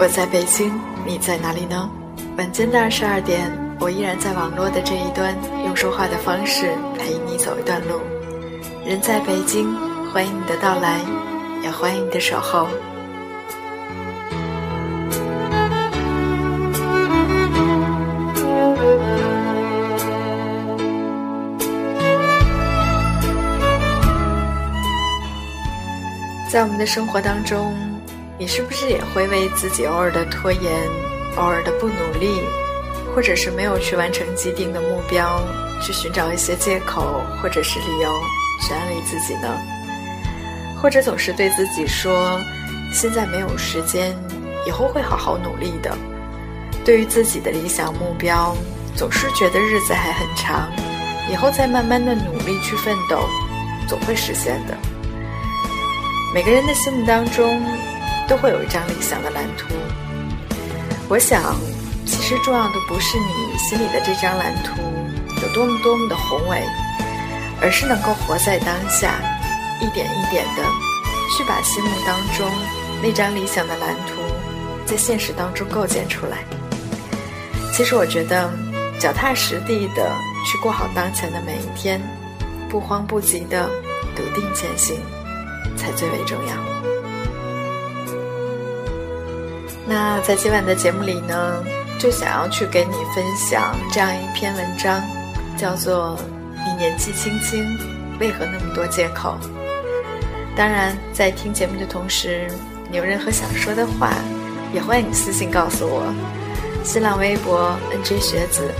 [0.00, 0.72] 我在北京，
[1.04, 1.90] 你在哪里呢？
[2.36, 8.00] 晚间的二十二点，我依然在网络的这一端，用说话的方式陪你走一段路。
[8.86, 9.74] 人在北京，
[10.12, 11.00] 欢迎你的到来，
[11.64, 12.68] 也欢迎你的守候。
[26.48, 27.87] 在我们的生活当中。
[28.40, 30.62] 你是不是也会为自己偶尔的拖延、
[31.36, 32.40] 偶尔的不努力，
[33.12, 35.42] 或者是没有去完成既定的目标，
[35.82, 38.08] 去寻找一些借口或者是理由
[38.62, 39.48] 去安慰自己呢？
[40.80, 42.40] 或者总是对自己说，
[42.92, 44.16] 现在没有时间，
[44.64, 45.92] 以后会好好努力的。
[46.84, 48.56] 对于自己的理想目标，
[48.94, 50.70] 总是觉得日子还很长，
[51.28, 53.18] 以后再慢慢的努力去奋斗，
[53.88, 54.76] 总会实现的。
[56.32, 57.60] 每个人的心目当中。
[58.28, 59.74] 都会有一张理想的蓝图。
[61.08, 61.56] 我想，
[62.06, 64.82] 其实重要的不是你心里的这张蓝图
[65.42, 66.62] 有多么多么的宏伟，
[67.62, 69.14] 而是能够活在当下，
[69.80, 70.62] 一点一点的
[71.36, 72.46] 去把心目当中
[73.02, 74.20] 那张理想的蓝图
[74.84, 76.44] 在现实当中构建出来。
[77.72, 78.50] 其实，我觉得
[78.98, 80.12] 脚踏实地的
[80.44, 82.00] 去过好当前的每一天，
[82.68, 83.68] 不慌不急的
[84.14, 85.00] 笃定前行，
[85.76, 86.87] 才最为重要。
[89.88, 91.64] 那在今晚的节目里呢，
[91.98, 95.02] 就想要去给你分享这样一篇文章，
[95.56, 96.14] 叫做
[96.66, 97.64] 《你年纪轻轻，
[98.20, 99.38] 为何那么多借口》。
[100.54, 102.46] 当然，在听节目的同时，
[102.90, 104.12] 你有任何想说的话，
[104.74, 106.02] 也欢迎私信告诉我。
[106.84, 108.70] 新浪微博 NJ 学子，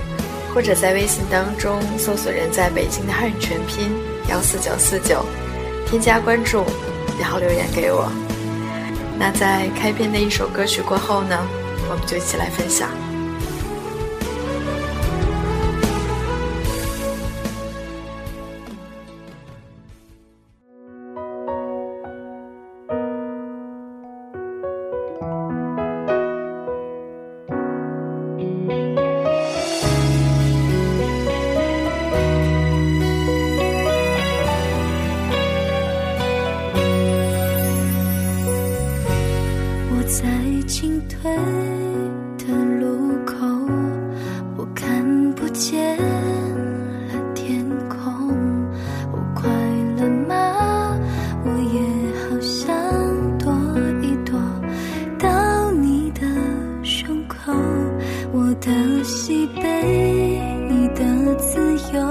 [0.53, 3.91] 或者在微信当中搜索“人在北京”的汉语全拼
[4.29, 5.25] 幺四九四九，
[5.87, 6.63] 添加关注，
[7.19, 8.11] 然后留言给我。
[9.19, 11.37] 那在开篇的一首歌曲过后呢，
[11.89, 13.08] 我们就一起来分享。
[40.09, 40.25] 在
[40.65, 41.31] 进退
[42.39, 43.35] 的路口，
[44.57, 48.27] 我看不见了天空。
[49.11, 49.47] 我快
[49.99, 50.97] 乐吗？
[51.45, 51.79] 我也
[52.23, 52.75] 好想
[53.37, 53.53] 躲
[54.01, 54.39] 一躲，
[55.19, 56.21] 到你的
[56.81, 57.53] 胸口。
[58.33, 60.41] 我的喜悲，
[60.71, 61.61] 你的自
[61.93, 62.03] 由，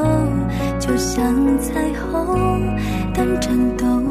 [0.79, 2.77] 就像彩虹，
[3.13, 4.08] 等颤抖。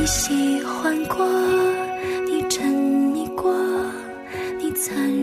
[0.00, 1.26] 你喜欢过，
[2.24, 2.72] 你沉
[3.12, 3.52] 溺过，
[4.56, 5.17] 你曾。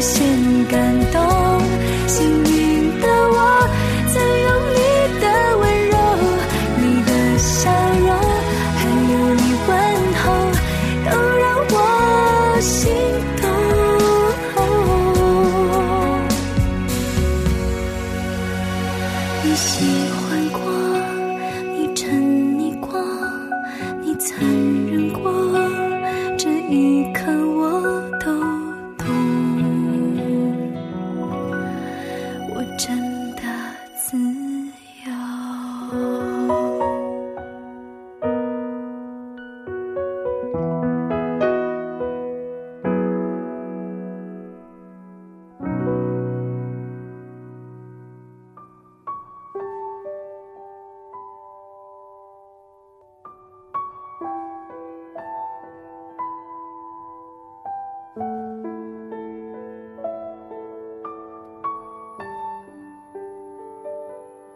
[0.00, 0.26] 无限
[0.64, 0.80] 感
[1.12, 1.60] 动
[2.08, 2.39] 心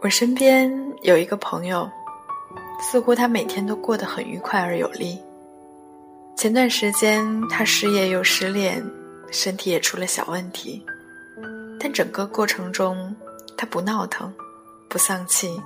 [0.04, 0.70] 我身边
[1.00, 1.90] 有一个朋友，
[2.78, 5.18] 似乎他每天都过得很愉快而有力。
[6.36, 8.84] 前段时间他失业又失恋，
[9.30, 10.84] 身体也出了小问题，
[11.80, 13.16] 但整个过程中
[13.56, 14.30] 他不闹腾，
[14.90, 15.58] 不丧气，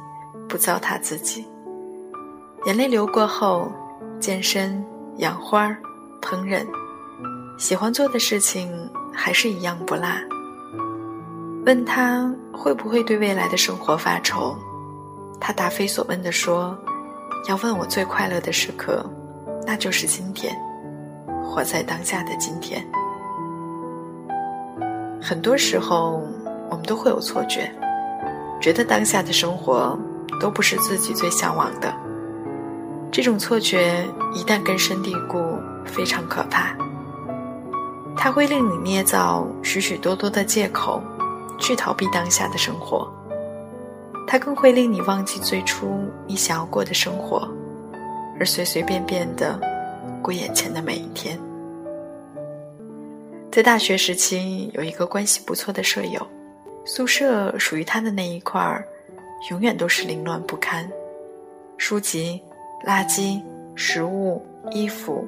[0.49, 1.45] 不糟蹋自己。
[2.67, 3.73] 眼泪流过后，
[4.21, 4.81] 健身、
[5.17, 5.67] 养花、
[6.23, 6.65] 烹饪，
[7.59, 10.05] 喜欢做的事情还是一样不落。
[11.69, 14.57] 问他会不会对未来的生活发愁，
[15.39, 16.75] 他答非所问地说
[17.47, 19.05] ：“要问我最快乐的时刻，
[19.67, 20.59] 那就是今天，
[21.45, 22.83] 活在当下的今天。”
[25.21, 26.27] 很多时候，
[26.71, 27.71] 我们都会有错觉，
[28.63, 29.95] 觉得当下的生活
[30.41, 31.95] 都不是自己最向往的。
[33.13, 36.75] 这种错觉一旦根深蒂固，非常可怕。
[38.17, 41.03] 它会令你捏造许许多多的借口。
[41.59, 43.11] 去逃避当下的生活，
[44.27, 47.49] 它更会令你忘记最初你想要过的生活，
[48.39, 49.61] 而随随便便的
[50.23, 51.39] 过眼前的每一天。
[53.51, 56.25] 在大学时期，有一个关系不错的舍友，
[56.85, 58.87] 宿舍属于他的那一块儿，
[59.51, 60.89] 永远都是凌乱不堪，
[61.77, 62.41] 书籍、
[62.87, 63.41] 垃圾、
[63.75, 65.27] 食物、衣服，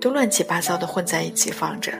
[0.00, 1.92] 都乱七八糟的混在一起放着。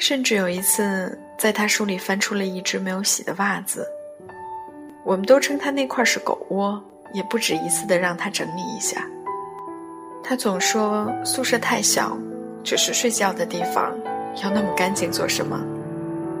[0.00, 3.86] 甚至有一次，在他书里翻出了一只没有洗的袜子。
[5.04, 9.06] 我们都称他那块是狗窝，也不止一次的让他整理一下。
[10.24, 12.16] 他总说宿舍太小，
[12.64, 13.94] 只是睡觉的地方，
[14.42, 15.60] 要那么干净做什么？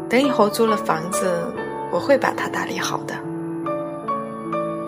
[0.08, 1.52] 等以后租了房子，
[1.92, 3.14] 我会把它打理好的。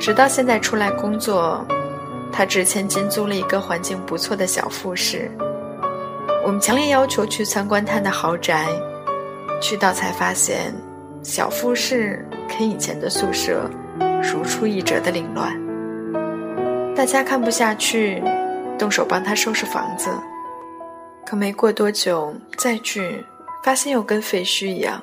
[0.00, 1.62] 直到现在出来工作，
[2.32, 5.30] 他值千金租了一个环境不错的小复式。
[6.44, 8.66] 我们强烈要求去参观他的豪宅，
[9.60, 10.74] 去到才发现，
[11.22, 13.70] 小复式跟以前的宿舍
[14.22, 15.56] 如出一辙的凌乱。
[16.96, 18.20] 大家看不下去，
[18.76, 20.10] 动手帮他收拾房子。
[21.24, 23.24] 可没过多久再去，
[23.62, 25.00] 发现又跟废墟一样。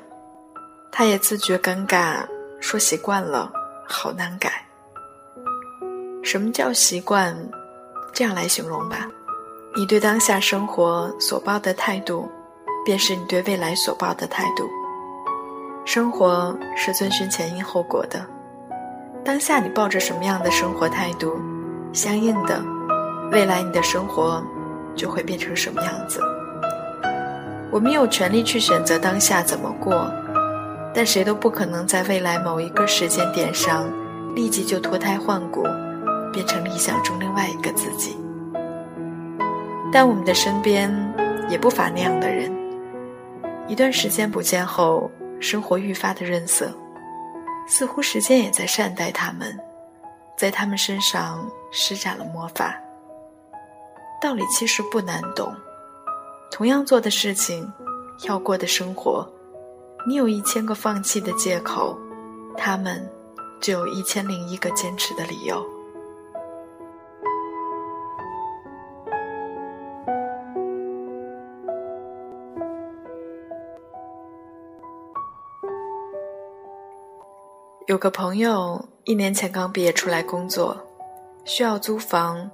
[0.91, 2.25] 他也自觉尴尬，
[2.59, 3.49] 说习惯了，
[3.87, 4.65] 好难改。
[6.21, 7.33] 什么叫习惯？
[8.13, 9.07] 这样来形容吧。
[9.75, 12.27] 你对当下生活所抱的态度，
[12.83, 14.67] 便是你对未来所抱的态度。
[15.85, 18.25] 生活是遵循前因后果的，
[19.23, 21.39] 当下你抱着什么样的生活态度，
[21.93, 22.63] 相应的，
[23.31, 24.43] 未来你的生活
[24.95, 26.19] 就会变成什么样子。
[27.71, 30.11] 我们有权利去选择当下怎么过，
[30.93, 33.87] 但谁都不可能在未来某一个时间点上
[34.35, 35.61] 立即就脱胎换骨，
[36.33, 38.17] 变成理想中另外一个自己。
[39.91, 40.91] 但我们的身边
[41.49, 42.51] 也不乏那样的人，
[43.67, 46.71] 一段时间不见后，生活愈发的润色，
[47.67, 49.59] 似乎时间也在善待他们，
[50.37, 52.75] 在他们身上施展了魔法。
[54.21, 55.51] 道理其实不难懂。
[56.51, 57.71] 同样做的事情，
[58.27, 59.27] 要过的生活，
[60.05, 61.97] 你有一千个放弃的借口，
[62.55, 63.09] 他们
[63.59, 65.65] 就有一千零一个坚持的理由。
[77.89, 80.79] 有个朋友一年前刚毕业出来工作，
[81.43, 82.47] 需要租房，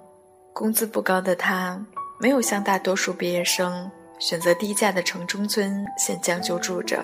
[0.53, 1.77] 工资不高的他。
[2.21, 7.03] 没有像大多数毕业生选择低价的城中村先将就住着，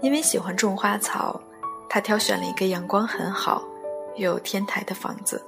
[0.00, 1.40] 因为喜欢种花草，
[1.88, 3.62] 他挑选了一个阳光很好
[4.16, 5.40] 又有天台的房子，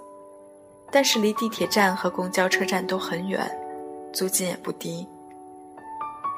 [0.93, 3.45] 但是离地铁站和公交车站都很远，
[4.13, 5.05] 租金也不低。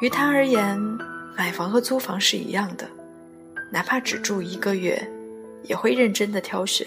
[0.01, 0.81] 于他而言，
[1.37, 2.89] 买房和租房是一样的，
[3.71, 4.99] 哪怕只住一个月，
[5.65, 6.87] 也会认真的挑选，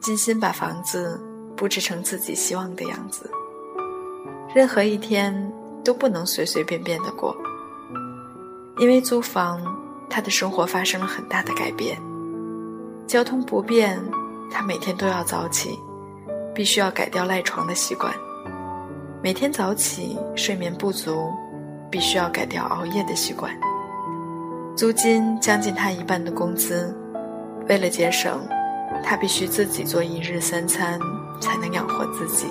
[0.00, 1.20] 精心把房子
[1.56, 3.30] 布置成自己希望的样子。
[4.54, 5.52] 任何一天
[5.84, 7.36] 都不能随随便便的过，
[8.78, 9.60] 因为租房，
[10.08, 12.00] 他的生活发生了很大的改变。
[13.06, 14.00] 交通不便，
[14.50, 15.78] 他每天都要早起，
[16.54, 18.14] 必须要改掉赖床的习惯。
[19.22, 21.32] 每天早起，睡眠不足，
[21.90, 23.52] 必须要改掉熬夜的习惯。
[24.76, 26.94] 租金将近他一半的工资，
[27.68, 28.40] 为了节省，
[29.02, 30.98] 他必须自己做一日三餐，
[31.40, 32.46] 才能养活自己。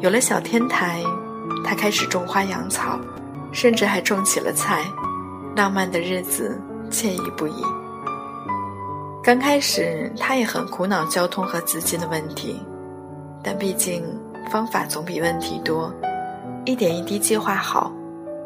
[0.00, 1.02] 有了小天台，
[1.64, 2.98] 他开始种花养草，
[3.52, 4.84] 甚至还种起了菜，
[5.56, 6.60] 浪漫的日子
[6.90, 7.64] 惬意不已。
[9.22, 12.60] 刚开始，他也很苦恼交通和资金的问题，
[13.42, 14.04] 但毕竟
[14.50, 15.92] 方法总比问题多，
[16.64, 17.92] 一点一滴计划好，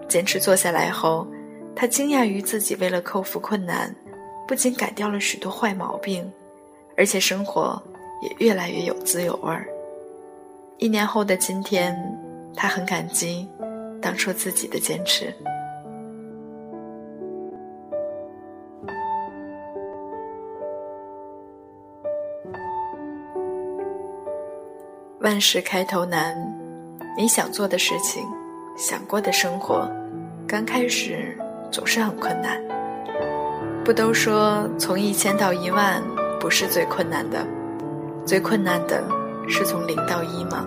[0.08, 1.26] 坚持做下来后，
[1.74, 3.94] 他惊讶于自己为了克服困难，
[4.46, 6.30] 不仅改掉了许多坏毛病，
[6.96, 7.82] 而且生活
[8.22, 9.66] 也越来越有滋有味儿。
[10.78, 11.96] 一年后的今天，
[12.54, 13.48] 他很感激
[14.02, 15.34] 当初自己的坚持。
[25.20, 26.36] 万事开头难，
[27.16, 28.22] 你想做的事情，
[28.76, 29.90] 想过的生活，
[30.46, 31.34] 刚开始
[31.70, 32.62] 总是很困难。
[33.84, 36.02] 不都说从一千到一万
[36.40, 37.46] 不是最困难的，
[38.24, 39.04] 最困难的。
[39.46, 40.66] 是从零到一吗？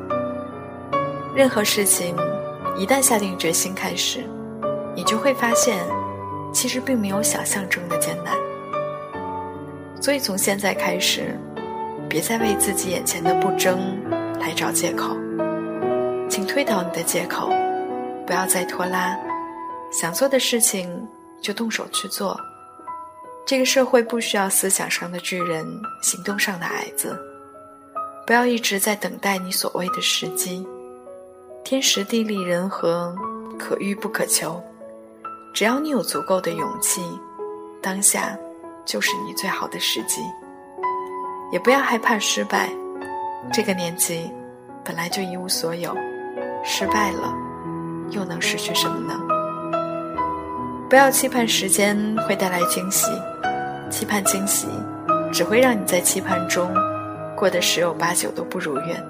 [1.33, 2.15] 任何事情
[2.77, 4.23] 一旦下定决心开始，
[4.95, 5.83] 你就会发现，
[6.53, 8.35] 其实并没有想象中的艰难。
[9.99, 11.35] 所以从现在开始，
[12.07, 13.79] 别再为自己眼前的不争
[14.39, 15.17] 来找借口，
[16.29, 17.49] 请推倒你的借口，
[18.27, 19.17] 不要再拖拉，
[19.91, 20.87] 想做的事情
[21.41, 22.39] 就动手去做。
[23.47, 25.65] 这个社会不需要思想上的巨人，
[26.01, 27.17] 行动上的矮子。
[28.25, 30.67] 不要一直在等待你所谓的时机，
[31.63, 33.15] 天时地利人和，
[33.57, 34.61] 可遇不可求。
[35.53, 37.01] 只要你有足够的勇气，
[37.81, 38.37] 当下
[38.85, 40.21] 就是你最好的时机。
[41.49, 42.69] 也不要害怕失败，
[43.53, 44.29] 这个年纪
[44.83, 45.95] 本来就一无所有，
[46.65, 47.33] 失败了
[48.09, 49.17] 又能失去什么呢？
[50.89, 53.07] 不要期盼时间会带来惊喜，
[53.89, 54.67] 期盼惊喜
[55.31, 56.69] 只会让你在期盼中。
[57.35, 59.03] 过得十有八九都不如愿，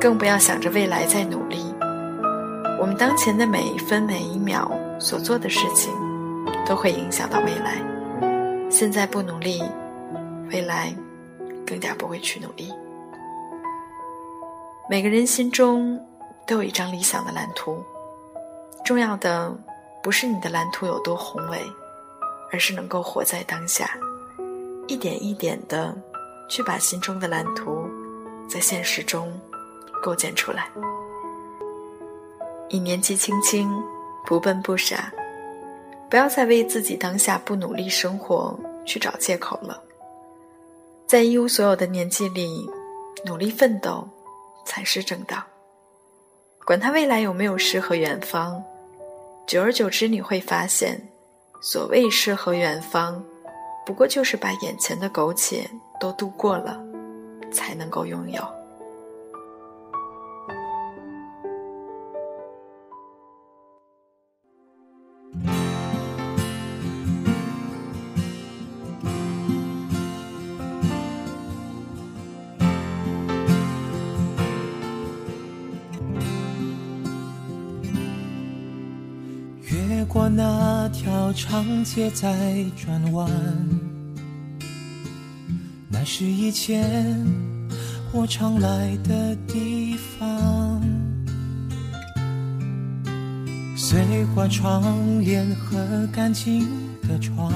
[0.00, 1.74] 更不要想着未来再努力。
[2.80, 5.92] 我们当前的每一分每一秒所做的事情，
[6.66, 7.76] 都会影响到未来。
[8.70, 9.62] 现在不努力，
[10.50, 10.94] 未来
[11.66, 12.72] 更加不会去努力。
[14.88, 16.00] 每个人心中
[16.46, 17.84] 都有一张理想的蓝图，
[18.86, 19.54] 重要的
[20.02, 21.58] 不是你的蓝图有多宏伟，
[22.52, 23.98] 而是能够活在当下，
[24.86, 25.92] 一点一点的。
[26.48, 27.88] 去把心中的蓝图，
[28.46, 29.32] 在现实中
[30.02, 30.68] 构建出来。
[32.68, 33.72] 你年纪轻轻，
[34.26, 35.10] 不笨不傻，
[36.10, 38.54] 不要再为自己当下不努力生活
[38.84, 39.82] 去找借口了。
[41.06, 42.68] 在一无所有的年纪里，
[43.24, 44.06] 努力奋斗
[44.66, 45.42] 才是正道。
[46.66, 48.62] 管他未来有没有诗和远方，
[49.46, 51.00] 久而久之，你会发现，
[51.64, 53.22] 所谓诗和远方，
[53.86, 56.76] 不过就是把眼前的苟且都度过了，
[57.52, 58.42] 才能够拥有。
[80.22, 83.28] 过那条长街在转弯，
[85.90, 87.26] 那是以前
[88.12, 90.80] 我常来的地方。
[93.76, 96.68] 碎花窗帘和干净
[97.02, 97.52] 的床，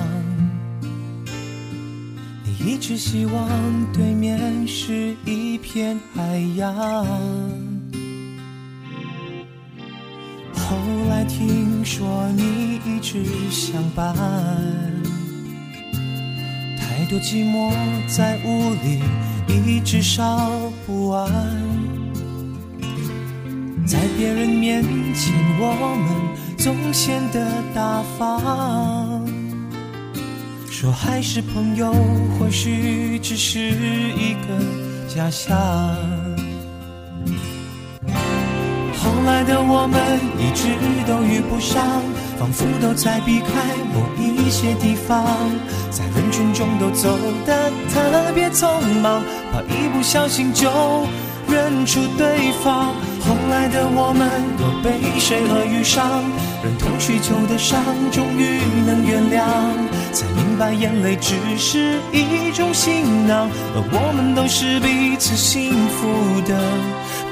[2.45, 3.49] 你一直希望
[3.93, 7.07] 对面是一片海洋。
[10.69, 10.77] 后
[11.09, 14.13] 来听说你一直相伴，
[16.77, 17.73] 太多寂寞
[18.09, 19.01] 在屋里
[19.49, 21.31] 一直烧不完，
[23.87, 24.83] 在别人面
[25.15, 25.73] 前我
[26.05, 29.25] 们总显得大方，
[30.69, 31.95] 说还是朋友，
[32.41, 34.49] 或许只是一个
[35.15, 35.57] 假象。
[39.27, 40.01] 来的我们
[40.39, 40.69] 一直
[41.05, 41.83] 都遇不上，
[42.39, 45.27] 仿佛都在避开某一些地方，
[45.91, 49.21] 在人群中都走得特别匆忙，
[49.53, 50.71] 怕一不小心就
[51.49, 52.95] 认出对方。
[53.27, 56.23] 后来的我们都被谁恶语伤，
[56.63, 59.43] 忍痛许久的伤，终于能原谅，
[60.13, 66.57] 才明白眼泪只是一种行囊，而我们都是彼此幸福的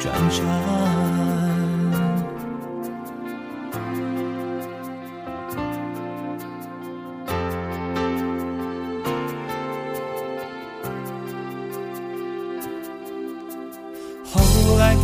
[0.01, 0.94] 转场。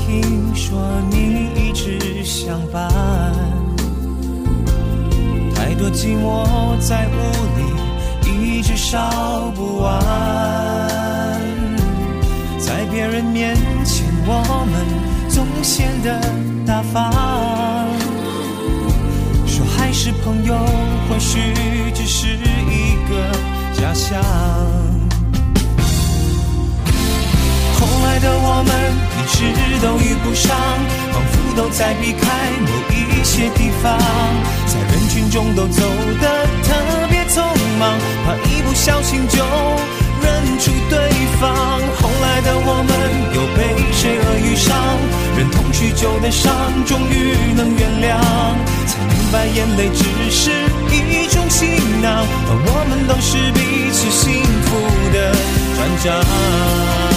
[0.07, 2.89] 听说你一直相伴，
[5.55, 7.13] 太多寂寞在屋
[7.57, 7.61] 里
[8.59, 10.01] 一直烧不完，
[12.59, 14.75] 在别人面前我们
[15.29, 16.21] 总显得
[16.67, 17.13] 大方，
[19.47, 20.55] 说还是朋友，
[21.09, 21.39] 或许
[21.95, 23.33] 只是一个
[23.75, 24.23] 假象。
[27.79, 28.71] 后来的我们
[29.21, 29.45] 一直
[29.83, 30.57] 都遇不上，
[31.13, 32.27] 仿佛都在避开
[32.61, 33.99] 某一些地方，
[34.67, 35.83] 在人群中都走
[36.21, 36.75] 得特
[37.11, 37.45] 别匆
[37.79, 39.45] 忙，怕一不小心就
[40.23, 40.99] 认出对
[41.39, 41.53] 方。
[42.01, 42.91] 后来的我们
[43.35, 44.75] 又被谁而遇上，
[45.37, 46.51] 忍痛许久的伤，
[46.87, 48.17] 终于能原谅，
[48.87, 50.51] 才明白眼泪只是
[50.91, 51.69] 一种行
[52.01, 54.69] 囊，而我们都是彼此幸福
[55.13, 55.31] 的
[55.77, 57.10] 转账。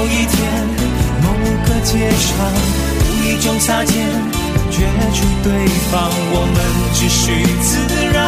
[0.00, 0.40] 某一天，
[1.20, 1.28] 某
[1.66, 2.32] 个街上，
[3.04, 4.08] 无意中擦肩，
[4.70, 4.80] 觉
[5.12, 5.52] 出对
[5.92, 6.56] 方，我们
[6.94, 7.76] 只需自
[8.08, 8.18] 然，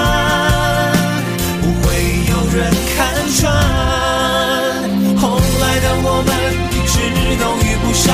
[1.62, 1.96] 不会
[2.28, 3.00] 有人看
[3.32, 3.40] 穿。
[5.16, 6.30] 后来的我们
[6.76, 7.00] 一直
[7.40, 8.12] 都遇不上，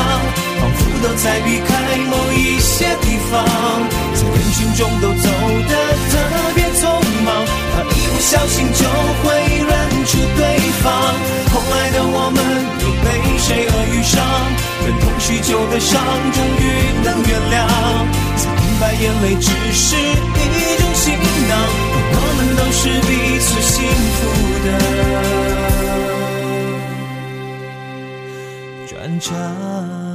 [0.61, 3.43] 仿佛都在避开某一些地方，
[4.15, 5.29] 在人群中都走
[5.67, 5.75] 得
[6.13, 6.15] 特
[6.55, 6.87] 别匆
[7.27, 7.35] 忙，
[7.75, 8.87] 怕一不小心就
[9.25, 9.35] 会
[9.67, 10.47] 认出对
[10.81, 10.87] 方。
[11.53, 12.79] 后来的我们。
[14.09, 14.25] 伤，
[14.87, 16.01] 忍痛许久的伤，
[16.33, 16.65] 终于
[17.05, 17.57] 能原谅，
[18.37, 21.05] 才明白眼泪只是一种行
[21.49, 21.53] 囊，
[22.15, 23.77] 我们都是彼此幸
[24.17, 24.21] 福
[24.65, 24.67] 的
[28.89, 30.08] 转场。